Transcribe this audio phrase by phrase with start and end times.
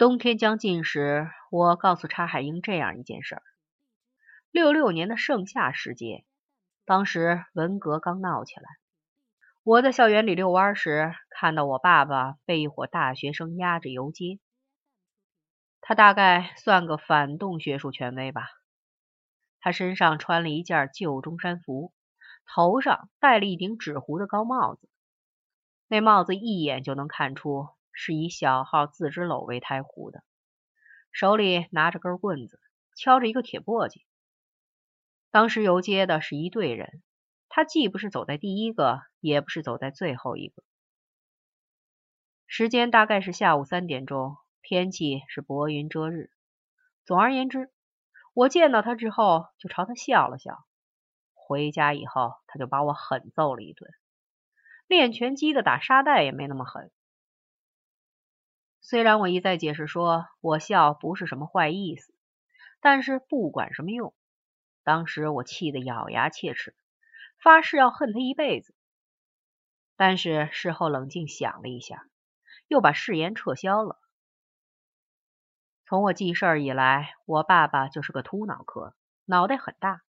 [0.00, 3.42] 冬天将近时，我告诉查海英这样一件事儿：
[4.50, 6.24] 六六年的盛夏时节，
[6.86, 8.62] 当时文革刚闹起来，
[9.62, 14.38] 我在校园里遛弯时，看到我爸爸被一伙大学生押着游街。
[15.82, 18.48] 他大概算个反动学术权威吧。
[19.60, 21.92] 他身上穿了一件旧中山服，
[22.46, 24.88] 头上戴了一顶纸糊的高帽子，
[25.88, 27.68] 那帽子一眼就能看出。
[27.92, 30.22] 是以小号自织篓为胎壶的，
[31.12, 32.60] 手里拿着根棍子，
[32.96, 34.02] 敲着一个铁簸箕。
[35.30, 37.02] 当时游街的是一队人，
[37.48, 40.62] 他既不是走在第一个，也不是走在最后一个。
[42.46, 46.30] 时间大概是下午三点钟，天气是薄云遮日。
[47.04, 47.70] 总而言之，
[48.34, 50.58] 我见到他之后就朝他笑了笑。
[51.34, 53.90] 回家以后，他就把我狠揍了一顿。
[54.86, 56.90] 练拳击的打沙袋也没那么狠。
[58.82, 62.14] 虽然我一再解释说我笑不是什么坏意思，
[62.80, 64.14] 但是不管什么用，
[64.82, 66.74] 当时我气得咬牙切齿，
[67.42, 68.74] 发誓要恨他一辈子。
[69.96, 72.08] 但是事后冷静想了一下，
[72.68, 73.98] 又把誓言撤销了。
[75.84, 78.94] 从我记事儿以来，我爸爸就是个秃脑壳，
[79.26, 80.02] 脑袋很大。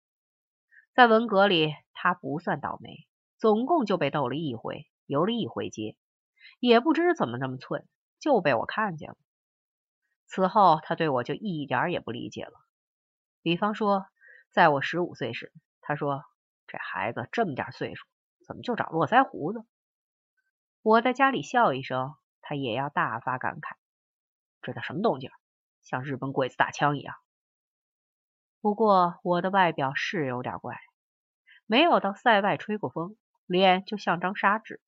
[0.93, 3.05] 在文革里，他不算倒霉，
[3.37, 5.97] 总共就被斗了一回，游了一回街，
[6.59, 7.85] 也不知怎么那么寸。
[8.21, 9.17] 就被我看见了。
[10.27, 12.53] 此后，他对我就一点也不理解了。
[13.41, 14.05] 比方说，
[14.51, 16.23] 在我十五岁时，他说
[16.67, 18.07] ：“这孩子这么点岁数，
[18.47, 19.65] 怎么就长络腮胡子？”
[20.83, 23.75] 我在家里笑一声，他也要大发感慨
[24.61, 25.29] ：“这叫什么动静？
[25.81, 27.15] 像日本鬼子打枪一样。”
[28.61, 30.79] 不过，我的外表是有点怪，
[31.65, 34.79] 没有到塞外吹过风，脸就像张砂纸，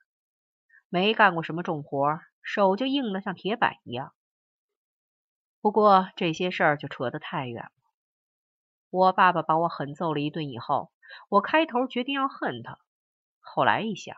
[0.90, 2.20] 没干过什么重活。
[2.44, 4.14] 手就硬的像铁板一样。
[5.62, 7.72] 不过这些事儿就扯得太远了。
[8.90, 10.92] 我爸爸把我狠揍了一顿以后，
[11.30, 12.78] 我开头决定要恨他，
[13.40, 14.16] 后来一想，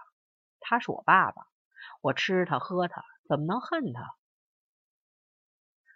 [0.59, 1.47] 他是我爸爸，
[2.01, 4.15] 我吃他喝他，怎么能恨他？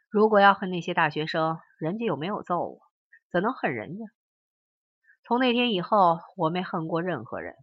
[0.08, 2.82] 如果要恨那些大学生，人家又没有揍我，
[3.32, 4.06] 怎能恨人家？
[5.24, 7.56] 从那天以后，我没恨过任何人。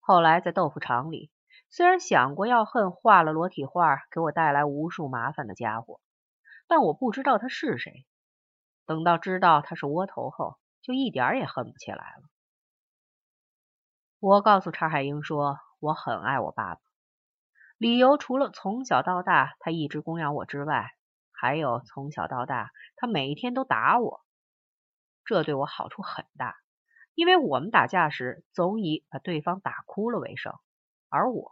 [0.00, 1.30] 后来在豆腐厂里。
[1.70, 6.00] 虽然想过要恨画了裸体画给我带来无数麻烦的家伙，
[6.66, 8.06] 但我不知道他是谁。
[8.86, 12.22] 等到知道他是窝头后，就一点也恨不起来了。
[14.18, 16.80] 我告诉查海英说，我很爱我爸爸，
[17.76, 20.92] 理由除了从小到大他一直供养我之外，
[21.30, 24.24] 还有从小到大他每天都打我，
[25.24, 26.56] 这对我好处很大，
[27.14, 30.54] 因为我们打架时总以把对方打哭了为胜，
[31.10, 31.50] 而我。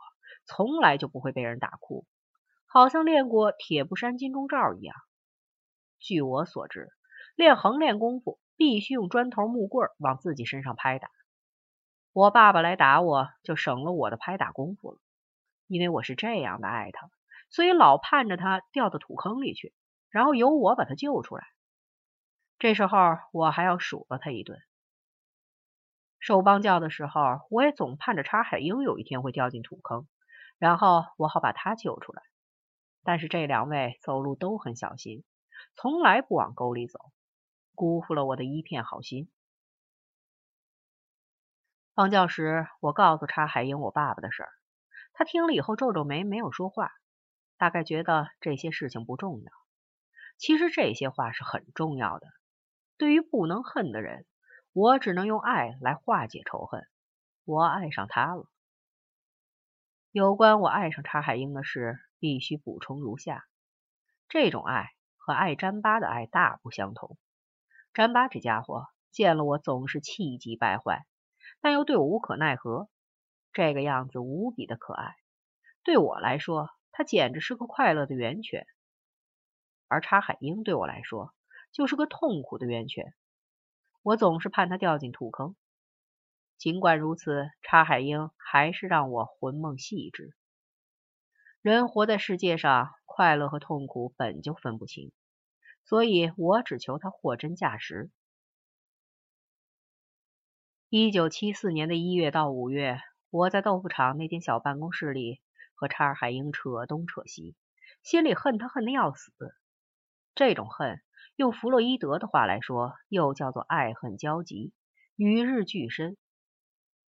[0.49, 2.07] 从来就不会被人打哭，
[2.67, 4.95] 好像练过铁布衫金钟罩一样。
[5.99, 6.91] 据我所知，
[7.35, 11.09] 练横练功夫必须用砖头木棍往自己身上拍打。
[12.13, 14.99] 我爸爸来打我，就省了我的拍打功夫了。
[15.67, 17.11] 因为我是这样的爱他，
[17.51, 19.75] 所以老盼着他掉到土坑里去，
[20.11, 21.45] 然后由我把他救出来。
[22.61, 22.99] 这时候
[23.33, 24.61] 我还要数落他一顿。
[26.19, 30.07] 受帮教的时候，我也总盼着查海英有一天会掉进土坑。
[30.59, 32.23] 然后我好把他救出来，
[33.05, 35.23] 但是这两位走路都很小心，
[35.75, 36.99] 从来不往沟里走，
[37.75, 39.31] 辜负了我的一片好心。
[41.95, 44.49] 放教时，我告诉查海英我爸爸的事儿，
[45.13, 46.91] 他听了以后皱皱眉，没有说话，
[47.59, 49.53] 大概觉得这些事情不重要。
[50.39, 52.27] 其实这些话是很重要的。
[52.97, 54.25] 对于不能恨的人，
[54.79, 56.87] 我只能用爱来化解仇恨。
[57.47, 58.47] 我爱上他了。
[60.11, 63.47] 有关我爱上查海英的事，必须补充如下：
[64.29, 67.17] 这种爱和爱詹巴的爱大不相同。
[67.95, 71.07] 詹巴这家伙见了我总是气急败坏，
[71.63, 72.91] 但又对我无可奈何，
[73.55, 75.17] 这个样子无比的可爱。
[75.85, 78.67] 对我来说，他简直是个快乐的源泉；
[79.89, 81.33] 而查海英对我来说，
[81.73, 83.15] 就是个痛苦的源泉。
[84.07, 85.57] 我总是盼他掉进土坑。
[86.59, 90.37] 尽管如此，查海英还是让我魂梦细致。
[91.61, 95.11] 人活在世界上，快乐和痛苦本就分不清，
[95.83, 98.13] 所以我只求他货真价实。
[100.89, 103.01] 一九七四年的一月到五月，
[103.31, 105.41] 我在豆腐厂那间小办公室里
[105.75, 107.57] 和查海英扯东扯西，
[108.05, 109.33] 心里恨他恨得要死。
[110.37, 111.01] 这种恨，
[111.37, 114.75] 用弗洛伊德的话来说，又叫做爱恨交集，
[115.17, 116.19] 与日俱深。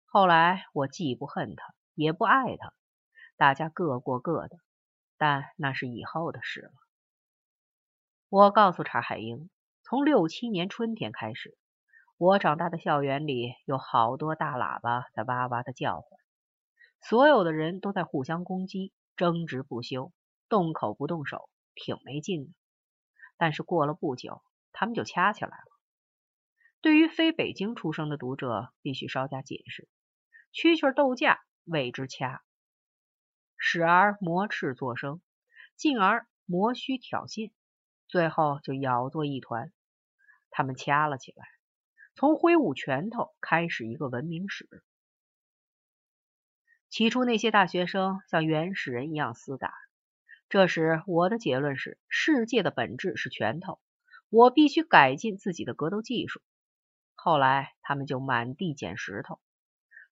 [0.05, 2.73] 后来我既不恨他，也不爱他，
[3.37, 4.57] 大家各过各的，
[5.17, 6.71] 但那是以后的事了。
[8.27, 9.49] 我告诉查海英，
[9.85, 11.57] 从六七年春天开始，
[12.17, 16.19] 我长大的校园里有好多大喇叭在哇哇的叫唤，
[16.99, 20.11] 所有的人都在互相攻击，争执不休，
[20.49, 22.51] 动口不动手，挺没劲的。
[23.37, 24.41] 但是过了不久，
[24.71, 25.65] 他们就掐起来了。
[26.81, 29.87] 对于非北京出生的读者，必须稍加解释：
[30.53, 32.43] 蛐蛐斗架谓之掐，
[33.57, 35.21] 时而磨翅作声，
[35.75, 37.51] 进而磨须挑衅。
[38.09, 39.71] 最后就咬作一团，
[40.51, 41.45] 他们掐了起来，
[42.15, 44.67] 从挥舞拳头开始一个文明史。
[46.89, 49.73] 起初那些大学生像原始人一样厮打，
[50.53, 53.79] 这时我的结论是：世界的本质是拳头，
[54.29, 56.43] 我必须改进自己的格斗技术。
[57.15, 59.39] 后来他们就满地捡石头，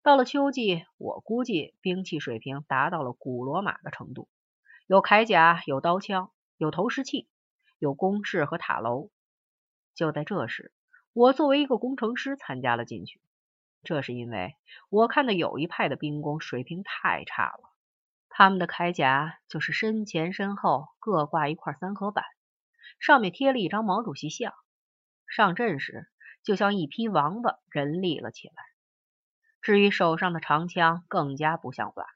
[0.02, 4.28] 到了秋季，我估计兵器水平达到了古罗马的程度，
[4.88, 7.28] 有铠甲，有刀枪，有投石器。
[7.78, 9.12] 有工事和塔楼。
[9.94, 10.74] 就在这时，
[11.14, 13.22] 我作为一个工程师参加了进去。
[13.84, 14.56] 这是因为
[14.90, 17.71] 我看到有一派的兵工水平太差了，
[18.44, 22.26] 他们的铠甲就是身前身后各挂一块三合板，
[23.00, 24.52] 上面贴了一张毛主席像。
[25.28, 26.10] 上阵时
[26.42, 28.54] 就像一匹王八，人立了起来。
[29.62, 32.08] 至于手上的长枪，更加不像话，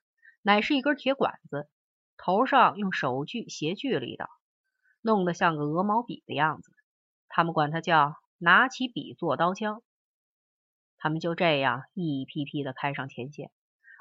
[0.42, 1.70] 乃是一根铁管子，
[2.18, 4.28] 头上用手锯斜锯了一道。
[5.02, 6.72] 弄得像个鹅毛笔的样子，
[7.30, 9.84] 他们管它叫拿起笔做刀枪。
[10.98, 13.52] 他们就这样一批批的开上前线，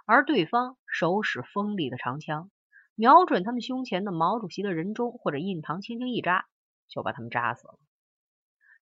[0.06, 2.52] 而对方手使锋利的长枪，
[2.94, 6.46] 瞄准他们胸前的毛主席的人中或者印堂，轻轻一扎，
[6.86, 7.80] 就把他们扎死了。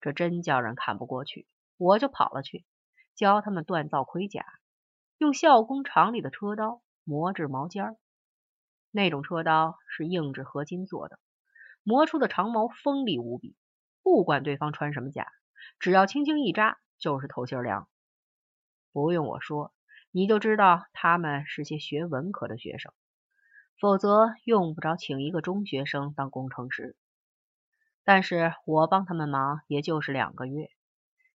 [0.03, 1.49] 这真叫人看不过去，
[1.79, 2.67] 我就跑了去
[3.15, 4.45] 教他们锻造盔甲，
[5.17, 7.97] 用校工厂里的车刀磨制毛尖儿。
[8.91, 11.19] 那种车刀是硬质合金做的。
[11.83, 13.57] 磨出的长矛锋利无比，
[14.03, 15.27] 不管对方穿什么甲，
[15.79, 17.89] 只要轻轻一扎，就是透心凉。
[18.93, 19.73] 不用我说，
[20.15, 22.93] 你就知道他们是些学文科的学生，
[23.81, 26.97] 否则用不着请一个中学生当工程师。
[28.05, 30.71] 但是我帮他们忙，也就是两个月，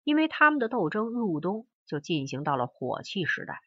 [0.03, 3.61] 因为他们的斗争入冬就进行到了火器时代，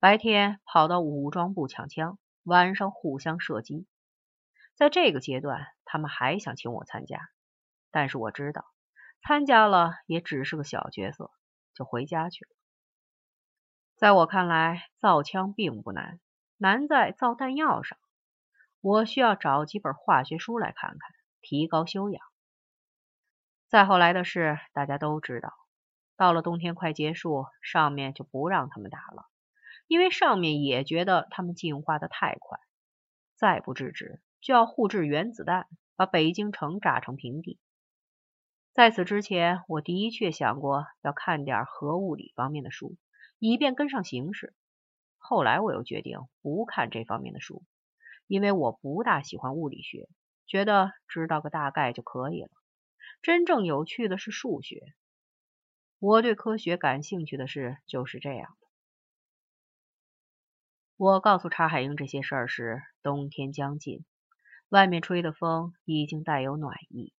[0.00, 3.86] 白天跑到武装部抢枪，晚上互相射击。
[4.74, 7.20] 在这个阶段，他们还想请我参加，
[7.90, 8.66] 但是我知道
[9.22, 11.30] 参加了也只是个小角色，
[11.72, 12.50] 就回家去了。
[13.96, 16.18] 在我看来，造枪并不难，
[16.56, 17.96] 难在造弹药上。
[18.80, 20.98] 我需要找几本化学书来看看，
[21.40, 22.20] 提高修养。
[23.68, 25.54] 再后来的事大家都知道，
[26.16, 29.26] 到了冬天快结束，上面就不让他们打了，
[29.86, 32.58] 因为上面也觉得他们进化的太快，
[33.36, 34.20] 再不制止。
[34.40, 37.58] 就要互制原子弹，把北京城炸成平地。
[38.74, 42.96] 在此之前，我的确想过要看点核物理方面的书，
[43.38, 44.54] 以便跟上形势。
[45.18, 47.62] 后来我又决定不看这方面的书，
[48.26, 50.08] 因为我不大喜欢物理学，
[50.46, 52.50] 觉得知道个大概就可以了。
[53.22, 54.82] 真正有趣的是数学。
[55.98, 58.66] 我对科学感兴趣的事就是这样的。
[60.96, 64.04] 我告诉查海英这些事儿时，冬天将近。
[64.68, 67.12] 外面吹的风已经带有暖意。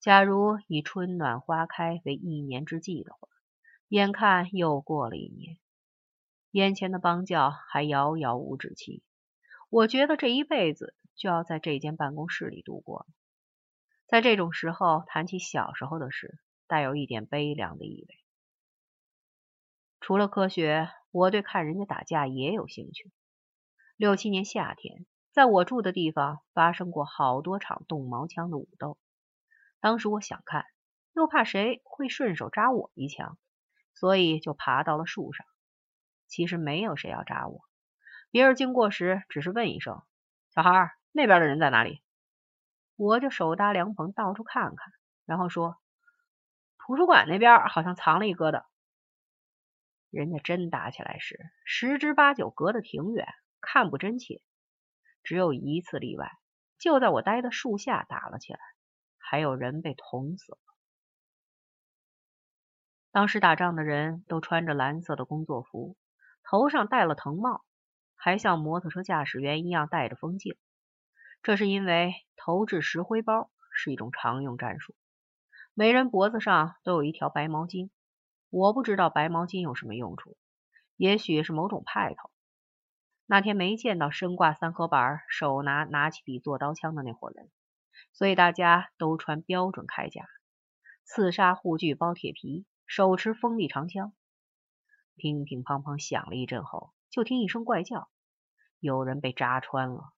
[0.00, 3.28] 假如以春暖花开为一年之计的话，
[3.92, 5.58] 眼看又过了一年，
[6.50, 9.02] 眼前的邦教还遥遥无止期。
[9.68, 13.06] 我觉得这一辈子就要在这间办公室里度过了。
[14.06, 18.18] 在这种时候谈起小时候的事，带有一点悲凉的意味。
[20.00, 23.12] 除了科学，我对看人家打架也有兴趣。
[23.98, 25.04] 六七年夏天。
[25.32, 28.96] 在我住的地方发生过好多场动毛枪的武斗，
[29.80, 30.64] 当时我想看，
[31.12, 33.36] 又怕谁会顺手扎我一枪，
[33.94, 35.46] 所以就爬到了树上。
[36.26, 37.60] 其实没有谁要扎我，
[38.30, 40.02] 别人经过时只是问一声
[40.54, 42.02] ：“小孩，那边的人在哪里？”
[42.96, 44.92] 我就手搭凉棚到处看看，
[45.26, 45.76] 然后说
[46.78, 48.64] ：“图书馆那边好像藏了一疙瘩。”
[50.10, 53.26] 人家真打起来时，十之八九隔得挺远，
[53.60, 54.42] 看不真切。
[55.22, 56.30] 只有一次例外，
[56.78, 58.60] 就在我待的树下打了起来，
[59.18, 60.58] 还有人被捅死了。
[63.12, 65.98] 当时打仗的人都穿着蓝色的工作服，
[66.42, 67.62] 头上戴了藤帽，
[68.16, 70.56] 还像摩托车驾驶员一样戴着风镜。
[71.42, 74.94] 这是因为投掷石灰包是一种常用战术。
[75.74, 77.90] 每人脖子上都有一条白毛巾，
[78.48, 80.38] 我不知道白毛巾有什么用处，
[80.96, 82.30] 也许是某种派头。
[83.26, 87.50] 那天没见到身挂三合板、手拿拿起笔做刀枪的那伙人，
[88.14, 90.24] 所以大家都穿标准铠甲，
[91.04, 94.12] 刺杀护具包铁皮，手持锋利长枪。
[95.16, 98.10] 乒乒乓乓响了一阵后，就听一声怪叫，
[98.80, 100.12] 有人被扎穿了。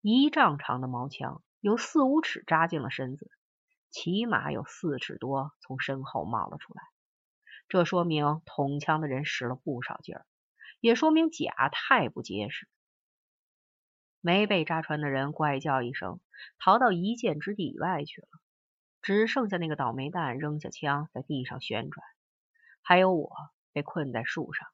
[0.00, 3.28] 一丈长的毛枪有四五尺扎进了身子，
[3.90, 6.84] 起码有四尺多从身后冒了出来。
[7.66, 10.24] 这说明捅枪的人使了不少劲儿，
[10.78, 12.68] 也说明甲太不结实。
[14.20, 16.20] 没被扎穿的人怪叫一声，
[16.60, 18.28] 逃到一箭之地以外去了。
[19.08, 22.06] 只剩下那个倒霉蛋扔下枪，在地上旋转。
[22.82, 23.30] 还有我
[23.72, 24.68] 被困在树上，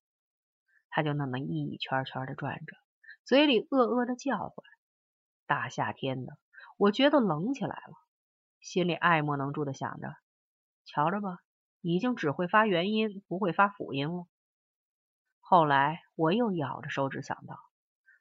[0.91, 2.77] 他就那么一圈圈的转着，
[3.25, 4.57] 嘴里恶恶的叫唤。
[5.47, 6.37] 大夏天的，
[6.77, 7.95] 我觉得冷起来了，
[8.61, 10.17] 心里爱莫能助的想着：
[10.85, 11.39] 瞧着吧。
[11.81, 14.27] 已经只会发元音，不会发辅音了。
[15.39, 17.55] 后来我又咬着手指想到，《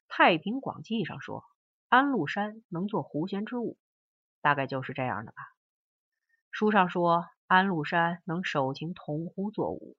[0.07, 1.43] 太平广记》上说
[1.89, 3.79] 安禄山能做胡旋之舞，
[4.41, 5.52] 大概就是这样的吧。
[6.63, 9.97] 书上说安禄山能手擎铜壶作舞，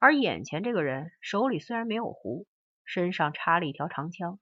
[0.00, 2.48] 而眼前这个人手里虽然没有壶，
[2.84, 4.40] 身上插了一条长枪，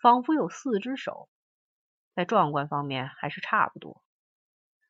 [0.00, 1.28] 仿佛有四只手，
[2.14, 4.02] 在壮观方面还是差不多。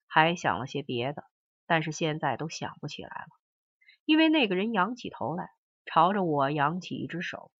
[0.06, 1.24] 还想了些别的。
[1.66, 3.26] 但是现在都想不起来了，
[4.04, 5.50] 因为那个人仰起头来，
[5.84, 7.50] 朝着我扬起一只手，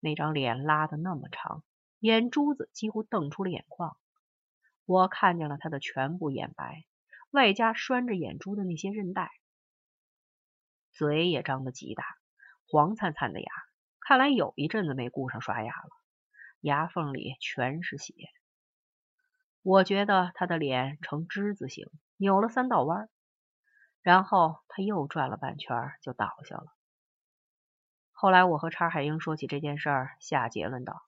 [0.00, 1.62] 那张脸拉得那么长，
[2.00, 3.96] 眼珠子几乎瞪出了眼眶。
[4.86, 6.84] 我看见了他的全部眼白，
[7.32, 9.30] 外加拴着眼珠的那些韧带，
[10.92, 12.04] 嘴也张得极大，
[12.66, 13.46] 黄灿灿的牙，
[14.00, 15.88] 看来有一阵子没顾上刷牙了，
[16.60, 18.12] 牙缝里全是血。
[19.62, 21.86] 我觉得他的脸呈之字形，
[22.18, 23.08] 扭了三道弯。
[24.02, 26.66] 然后他又转了半圈，就倒下了。
[28.10, 31.02] 后来我和叉海英说起这件事儿，下结论道：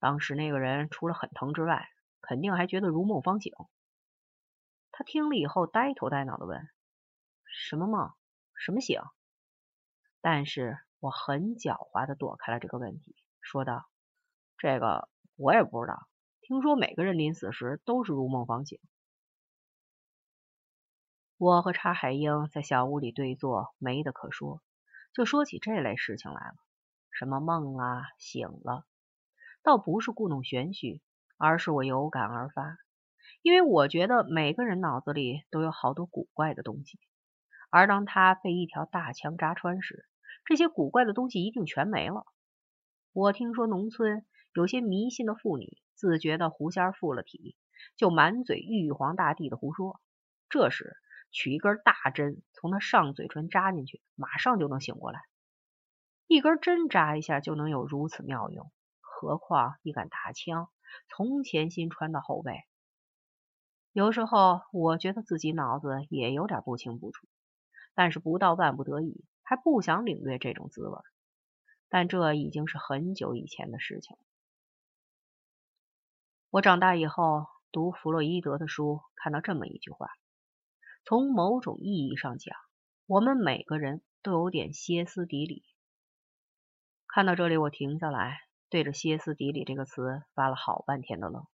[0.00, 1.88] 当时那个人除了很疼之外，
[2.20, 3.52] 肯定还觉得如梦方醒。
[5.02, 6.68] 听了以后，呆头呆脑的问
[7.46, 8.12] ：“什么梦？
[8.54, 9.00] 什么醒？”
[10.20, 13.86] 但是我很狡猾的躲开了这个问题，说道
[14.58, 16.06] ：“这个我也不知道。
[16.40, 18.78] 听说每个人临死时都是如梦方醒。”
[21.38, 24.62] 我和查海英在小屋里对坐，没得可说，
[25.12, 26.54] 就说起这类事情来了。
[27.10, 28.86] 什么梦啊，醒了，
[29.62, 31.02] 倒不是故弄玄虚，
[31.36, 32.78] 而是我有感而发。
[33.42, 36.98] 因为我觉得每个人脑子里都有好多古怪的东西，
[37.70, 40.06] 而当他被一条大枪扎穿时，
[40.44, 42.24] 这些古怪的东西一定全没了。
[43.12, 44.24] 我听说农村
[44.54, 47.56] 有些迷信的妇女，自觉的狐仙附了体，
[47.96, 50.00] 就满嘴玉皇大帝的胡说，
[50.48, 50.96] 这时。
[51.34, 55.22] 取一根大针，从他上嘴唇扎进去，马上就能醒过来。
[56.26, 60.68] 一根针扎一下就能有如此妙用，何况一杆大枪，
[61.08, 62.52] 从前心穿到后背。
[63.92, 67.26] 有时候我觉得自己脑子也有点不清不楚，
[67.94, 70.98] 但是不到万不得已，还不想领略这种滋味。
[71.90, 74.16] 但这已经是很久以前的事情。
[76.48, 80.08] 我长大以后读弗洛伊德的书，看到这么一句话。
[81.04, 82.56] 从某种意义上讲，
[83.06, 85.64] 我们每个人都有点歇斯底里。
[87.06, 91.44] 看到这里，我停下来，对着“歇斯底里”这个词发了好半天的愣。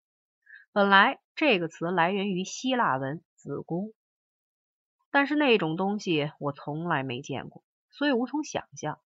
[0.78, 3.92] 本来这个词来源于希腊文“子宫”，
[5.10, 9.00] 但是那种东西我从来没见过，所以无从想象。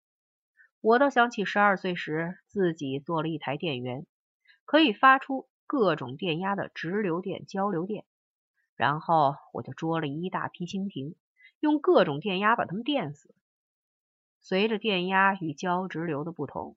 [0.83, 4.05] 我倒想起十二岁时自己做了一台电源，
[4.67, 8.05] 可以发出各种电压的直流电、交流电。
[8.77, 11.15] 然后我就捉了一大批蜻蜓，
[11.59, 13.35] 用各种电压把它们电死。
[14.43, 16.77] 随着电压与交直流的不同，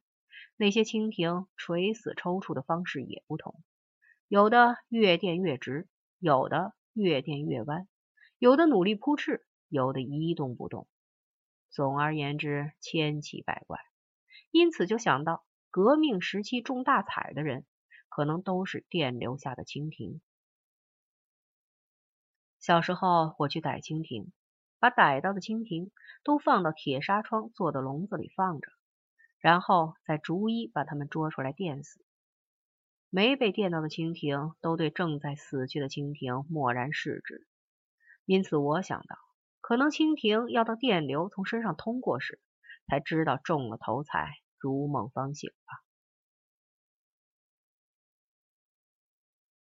[0.56, 3.62] 那些蜻蜓垂死抽搐的方式也不同，
[4.28, 7.88] 有的越电越直，有的越电越弯，
[8.40, 10.88] 有的努力扑翅，有的一动不动。
[11.70, 13.80] 总而言之，千奇百怪。
[14.50, 17.66] 因此就想到，革命时期中大彩的人，
[18.10, 20.22] 可能都是电流下的蜻蜓。
[22.60, 24.32] 小时候，我去逮蜻蜓，
[24.80, 25.92] 把逮到的蜻蜓
[26.24, 28.72] 都放到铁纱窗做的笼子里放着，
[29.38, 32.05] 然后再逐一把它们捉出来电死。
[33.16, 37.48] 没被电到的蜻蜓都对正在死去的蜻蜓漠然视之。
[38.26, 39.16] 因此，我想到，
[39.62, 42.42] 可能蜻蜓要到电流从身上通过时，
[42.90, 45.85] 才知道中了头彩，如梦方醒吧。